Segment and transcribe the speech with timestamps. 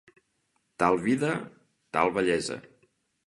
[0.83, 1.29] Tal vida,
[1.97, 2.57] tal vellesa.